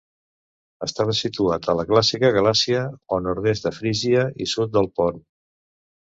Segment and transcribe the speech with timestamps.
[0.85, 2.81] Estava situat a la clàssica Galàcia
[3.17, 5.23] o nord-est de Frígia, i sud del Pont.